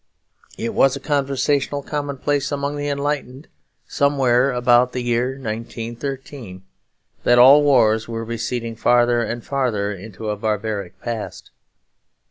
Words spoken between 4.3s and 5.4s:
about the year